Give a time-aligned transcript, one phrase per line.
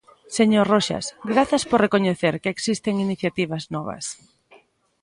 [0.37, 4.05] Señor Roxas, grazas por recoñecer que existen iniciativas novas.